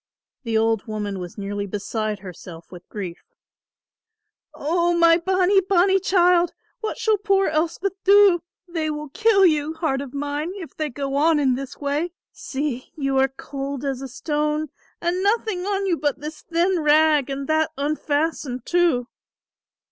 The 0.41 0.57
old 0.57 0.87
woman 0.87 1.19
was 1.19 1.37
nearly 1.37 1.67
beside 1.67 2.21
herself 2.21 2.71
with 2.71 2.89
grief. 2.89 3.21
"O 4.55 4.97
my 4.97 5.19
bonnie 5.19 5.61
bonnie 5.61 5.99
child, 5.99 6.53
what 6.79 6.97
shall 6.97 7.19
poor 7.19 7.47
Elspeth 7.49 8.03
do? 8.03 8.41
They 8.67 8.89
will 8.89 9.09
kill 9.09 9.45
you, 9.45 9.75
heart 9.75 10.01
of 10.01 10.11
mine, 10.11 10.53
if 10.55 10.75
they 10.75 10.89
go 10.89 11.13
on 11.13 11.39
in 11.39 11.53
this 11.53 11.77
way. 11.77 12.13
See 12.31 12.91
you 12.95 13.19
are 13.19 13.27
cold 13.27 13.85
as 13.85 14.01
a 14.01 14.07
stone 14.07 14.69
and 14.99 15.21
nothing 15.21 15.65
on 15.67 15.85
you 15.85 15.97
but 15.97 16.19
this 16.19 16.41
thin 16.41 16.79
rag 16.79 17.29
and 17.29 17.45
that 17.47 17.69
unfastened 17.77 18.65
too." 18.65 19.05